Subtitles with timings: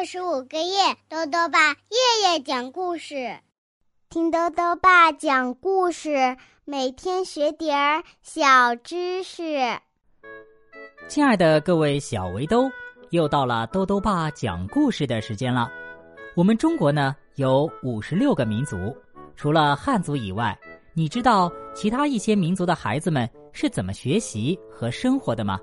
[0.00, 3.38] 六十五个夜，豆豆爸夜夜讲故事，
[4.08, 9.58] 听豆豆爸讲故事，每天学点儿小知识。
[11.06, 12.70] 亲爱的各位小围兜，
[13.10, 15.70] 又到了豆豆爸讲故事的时间了。
[16.34, 18.96] 我们中国呢有五十六个民族，
[19.36, 20.58] 除了汉族以外，
[20.94, 25.60] 你知道其他一些民族的孩子们是怎么学习和生活的吗？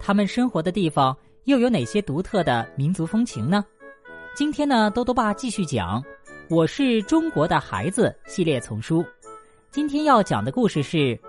[0.00, 1.16] 他们生活的地方。
[1.48, 3.64] 又有哪些独特的民族风情呢？
[4.36, 5.98] 今天呢，多多爸继续讲
[6.50, 9.02] 《我是中国的孩子》系列丛书。
[9.70, 10.98] 今天要讲的故事是《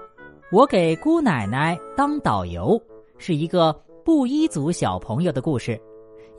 [0.51, 2.77] 我给姑奶奶当导游》，
[3.17, 3.71] 是一个
[4.03, 5.79] 布依族小朋友的故事，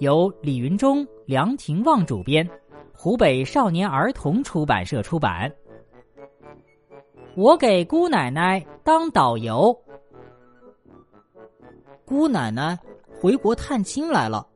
[0.01, 2.47] 由李云中、梁廷旺主编，
[2.93, 5.51] 湖北少年儿童出版社出版。
[7.35, 9.74] 我给姑奶奶当导游，
[12.05, 12.79] 姑奶奶。
[13.21, 14.46] 回国探亲来了，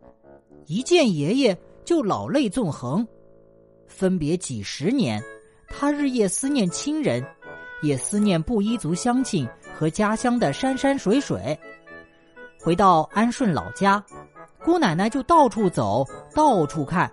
[0.65, 3.07] 一见爷爷就老泪纵横。
[3.87, 5.23] 分别几十年，
[5.69, 7.23] 他日夜思念亲人，
[7.83, 11.59] 也思念布依族乡亲和家乡的山山水水。
[12.59, 14.03] 回到安顺老家，
[14.65, 16.03] 姑奶奶就到处走，
[16.35, 17.13] 到处看，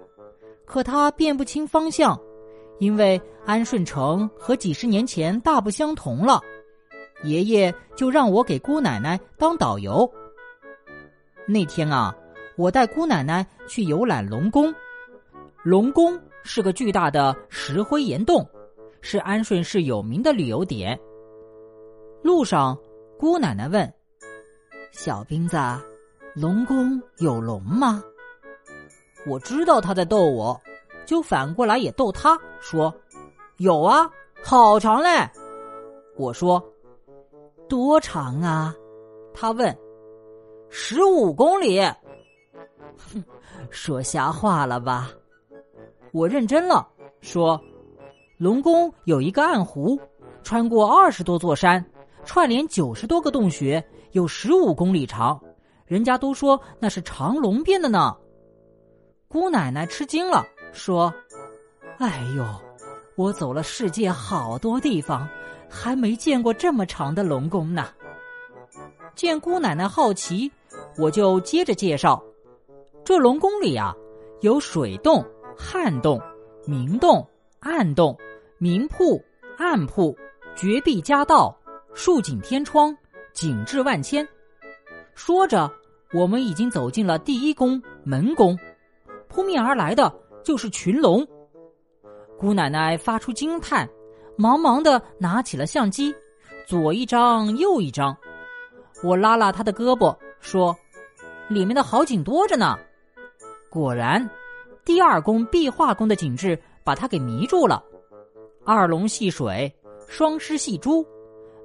[0.64, 2.18] 可她辨不清方向，
[2.80, 6.40] 因为安顺城和几十年前大不相同了。
[7.24, 10.10] 爷爷就让我给姑奶奶当导游。
[11.48, 12.16] 那天啊，
[12.56, 14.74] 我带姑奶奶去游览龙宫。
[15.64, 18.48] 龙宫是个巨大的石灰岩洞，
[19.02, 21.00] 是安顺市有名的旅游点。
[22.24, 22.78] 路上，
[23.18, 23.94] 姑奶奶问
[24.92, 25.58] ：“小兵子，
[26.36, 28.04] 龙宫有龙吗？”
[29.28, 30.60] 我知道他在逗我，
[31.06, 32.94] 就反过来也逗他说
[33.58, 34.10] ：“有啊，
[34.44, 35.10] 好长嘞。”
[36.18, 36.64] 我说
[37.70, 38.76] ：“多长啊？”
[39.34, 39.78] 他问。
[40.74, 41.82] 十五公里，
[42.96, 43.22] 哼，
[43.70, 45.12] 说瞎话了吧？
[46.14, 46.88] 我认真了，
[47.20, 47.62] 说，
[48.38, 50.00] 龙宫有一个暗湖，
[50.44, 51.86] 穿过二十多座山，
[52.24, 55.38] 串联九十多个洞穴，有十五公里长，
[55.86, 58.16] 人家都说那是长龙变的呢。
[59.28, 61.14] 姑奶奶吃惊了，说
[62.00, 62.46] ：“哎呦，
[63.16, 65.28] 我走了世界好多地方，
[65.70, 67.90] 还没见过这么长的龙宫呢。”
[69.16, 70.50] 见姑奶奶好奇。
[70.98, 72.22] 我就接着介绍，
[73.04, 73.96] 这龙宫里啊，
[74.42, 75.26] 有水洞、
[75.56, 76.22] 旱洞、
[76.66, 77.26] 明洞、
[77.60, 78.16] 暗洞、
[78.58, 79.20] 明铺、
[79.58, 80.16] 暗铺、
[80.56, 81.58] 绝壁夹道、
[81.94, 82.96] 竖井天窗，
[83.34, 84.28] 景致万千。
[85.16, 85.72] 说着，
[86.14, 88.58] 我们已经走进了第一宫门宫，
[89.30, 90.14] 扑面而来的
[90.44, 91.26] 就是群龙。
[92.38, 93.90] 姑奶奶发出惊叹，
[94.36, 96.14] 忙忙的拿起了相机，
[96.68, 98.16] 左一张，右一张。
[99.04, 100.14] 我拉拉她的胳膊。
[100.44, 100.76] 说
[101.54, 102.78] ：“里面的好景多着呢。”
[103.70, 104.30] 果然，
[104.84, 107.84] 第二宫壁画宫的景致把他给迷住了。
[108.66, 109.74] 二龙戏水，
[110.08, 111.06] 双狮戏珠，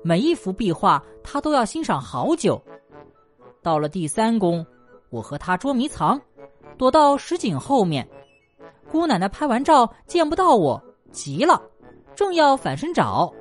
[0.02, 2.62] 每一幅壁画他都要欣赏好久。
[3.62, 4.64] 到了第三宫，
[5.10, 6.20] 我和他捉迷藏，
[6.78, 8.08] 躲到石井后面。
[8.88, 10.80] 姑奶奶拍完照见不到我，
[11.10, 11.60] 急了，
[12.14, 13.32] 正要反身找，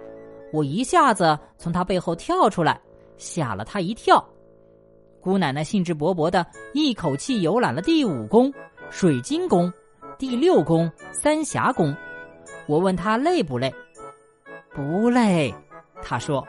[0.51, 2.81] 我一下子从他背后跳出来，
[3.17, 4.27] 吓了他一跳。
[5.25, 8.53] 姑奶奶兴致勃勃的一口气游览了第五宫
[8.91, 9.73] 水晶宫、
[10.19, 11.97] 第六宫三峡宫。
[12.67, 13.73] 我问她累不累，
[14.71, 15.51] 不累。
[15.99, 16.47] 她说：“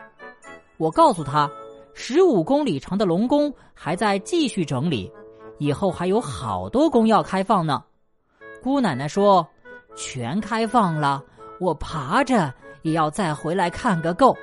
[0.77, 1.51] 我告诉她，
[1.95, 5.11] 十五公里长的龙宫还在继续整理，
[5.57, 7.83] 以后还有好多宫要开放呢。”
[8.63, 9.49] 姑奶奶说
[9.97, 11.25] ：“全开放了，
[11.61, 14.37] 我爬着也要再回来看个够。”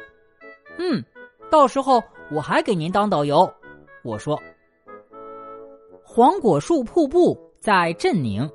[0.80, 1.06] 嗯，
[1.52, 3.48] 到时候我还给您当导游。
[4.03, 4.38] 我说
[6.03, 8.50] ：“黄果树瀑布在镇宁。”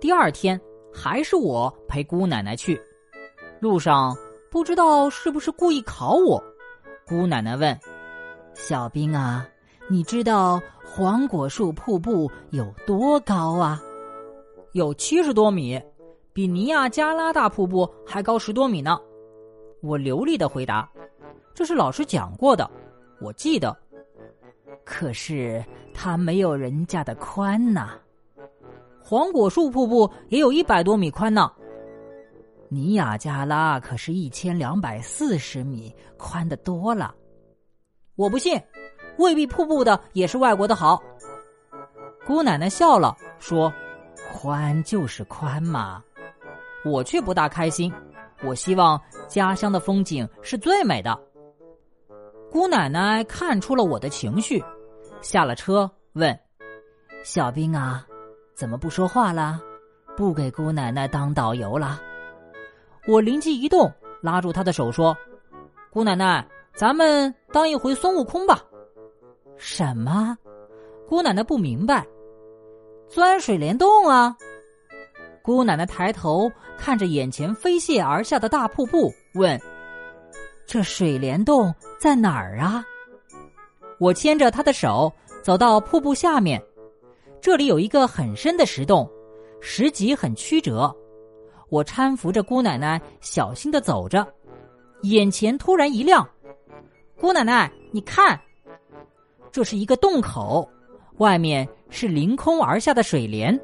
[0.00, 0.58] 第二天
[0.92, 2.80] 还是我陪姑奶奶去。
[3.60, 4.16] 路上
[4.50, 6.42] 不知道是不是故意考我，
[7.06, 7.78] 姑奶奶问
[8.54, 9.46] ：“小兵啊，
[9.90, 13.82] 你知道黄果树瀑布有多高啊
[14.72, 15.78] ？”“有七十多米，
[16.32, 18.98] 比尼亚加拉大瀑布还高十多米呢。”
[19.82, 20.90] 我流利的回答
[21.52, 22.70] ：“这是老师讲过的，
[23.20, 23.76] 我记得。”
[24.90, 25.62] 可是
[25.92, 27.90] 它没有人家的宽呐，
[28.98, 31.52] 黄果树瀑布也有一百多米宽呢。
[32.70, 37.14] 尼亚加拉可是一千两百四十米，宽的多了。
[38.16, 38.58] 我不信，
[39.18, 41.02] 未必瀑布的也是外国的好。
[42.26, 43.70] 姑奶奶笑了，说
[44.32, 46.02] ：“宽就是宽嘛。”
[46.82, 47.92] 我却不大开心，
[48.42, 48.98] 我希望
[49.28, 51.18] 家乡的风景是最美的。
[52.50, 54.64] 姑奶奶看出了我的情绪。
[55.20, 56.38] 下了车，问
[57.24, 58.06] ：“小兵啊，
[58.54, 59.60] 怎么不说话了？
[60.16, 62.00] 不给姑奶奶当导游了？
[63.06, 65.16] 我灵机一动，拉住她的手说
[65.90, 68.62] ：“姑奶奶，咱们当一回孙悟空吧。”
[69.56, 70.36] 什么？
[71.06, 72.06] 姑奶奶不明白。
[73.08, 74.36] 钻水帘洞啊！
[75.42, 79.58] 姑奶奶抬头看着眼前飞泻而下的大瀑布，问
[80.66, 82.84] ：“这水帘洞在哪儿啊？”
[83.98, 85.12] 我牵着她的手
[85.42, 86.62] 走到瀑布下面，
[87.40, 89.08] 这里有一个很深的石洞。
[89.60, 90.94] 石级很曲折，
[91.68, 94.24] 我搀扶着姑奶奶小心的走着，
[95.02, 96.24] 眼前突然一亮，
[97.20, 98.40] 姑奶奶，你看，
[99.50, 100.70] 这是一个洞口，
[101.16, 103.58] 外面是凌空而下的水帘。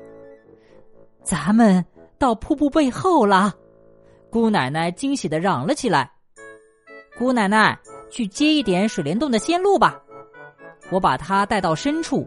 [1.22, 1.84] 咱们
[2.18, 3.54] 到瀑布背后了，
[4.30, 6.10] 姑奶奶惊喜的嚷了起来。
[7.16, 7.78] 姑奶奶，
[8.10, 10.02] 去接一点水帘洞的线路吧，
[10.90, 12.26] 我把它带到深处，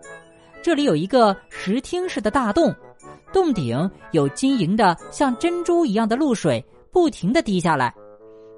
[0.61, 2.73] 这里有一个石厅式的大洞。
[3.33, 7.93] 洞顶有晶莹的像珍珠一样的露水，不停的滴下来。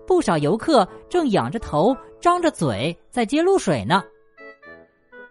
[0.06, 4.04] 不少游客正仰着头、张着嘴在接露水呢。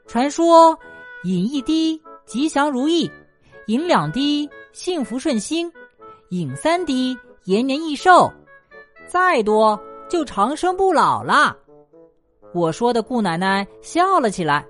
[0.06, 0.76] 传说，
[1.25, 3.11] 饮一滴吉祥如意，
[3.67, 5.70] 饮两滴幸福顺心，
[6.31, 8.31] 饮三滴延年益寿，
[9.06, 11.56] 再多就长生不老了。
[12.54, 14.64] 我说的顾奶奶笑了起来。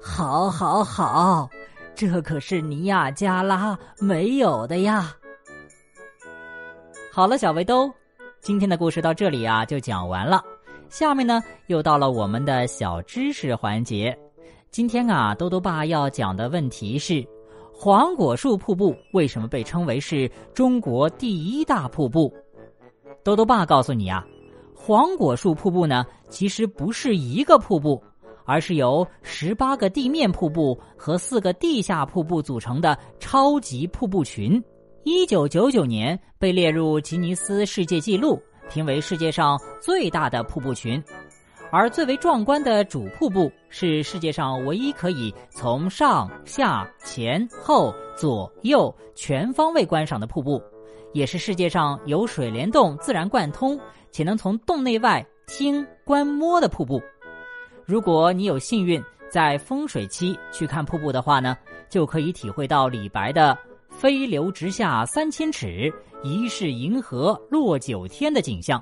[0.00, 1.48] 好，好，好。
[1.94, 5.14] 这可是尼亚加拉没有的呀！
[7.12, 7.92] 好了，小围兜，
[8.40, 10.42] 今天的故事到这里啊就讲完了。
[10.88, 14.18] 下面呢又到了我们的小知识环节。
[14.70, 17.22] 今天啊，兜兜爸要讲的问题是：
[17.74, 22.32] 黄果树瀑布为什么被称为是中国第一大瀑布？
[23.22, 24.26] 兜兜爸告诉你啊，
[24.84, 28.02] 黄果树瀑布呢其实不是一个瀑布。
[28.44, 34.60] 而是由十八个地面瀑布和四个地下瀑布组成的超级瀑布群，
[35.04, 41.00] 一九九九年被列入吉尼斯世界纪录，评为世界上最大的瀑布群。
[41.70, 50.60] 而最为壮观的主瀑布是世界上唯一可以从上下前后左右全方位观赏的瀑布，
[51.12, 53.78] 也是世界上有水帘洞自然贯通
[54.12, 57.02] 且能从洞内外听观摸的瀑布。
[57.84, 61.56] 如果你有幸运在风水期去看瀑布的话呢，
[61.88, 63.58] 就可以体会到李白的
[63.90, 65.92] “飞流直下三千尺，
[66.22, 68.80] 疑是银河落九天”的景象。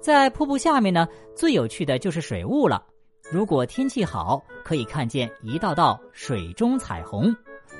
[0.00, 2.84] 在瀑布下面呢，最有趣的就是水雾了。
[3.30, 7.34] 如果天气好，可以看见一道道水中彩虹。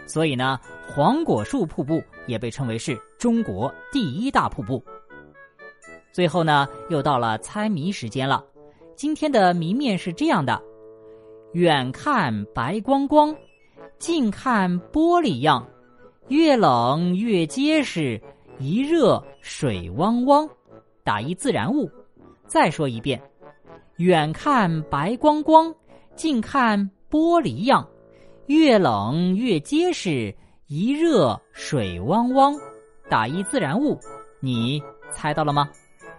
[0.07, 4.83] 所以呢，黄果树瀑布也被称为是中国第一大瀑布。
[6.13, 8.45] 最后呢，又到了猜谜时间了。
[8.97, 10.61] 今天的谜面是这样的：
[11.53, 13.35] 远看白光光，
[13.99, 15.67] 近看玻璃样，
[16.29, 18.21] 越冷越结实，
[18.59, 20.49] 一热水汪汪。
[21.05, 21.91] 打一自然物。
[22.47, 23.21] 再说一遍：
[23.97, 25.73] 远看白光光，
[26.17, 27.87] 近看玻璃样，
[28.47, 30.35] 越冷越结实，
[30.67, 32.59] 一热水汪汪。
[33.09, 33.99] 打一自然物。
[34.41, 35.69] 你猜到了吗？